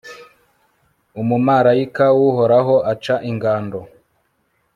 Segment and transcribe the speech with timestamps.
[1.21, 3.79] umumalayika w'uhoraho aca ingando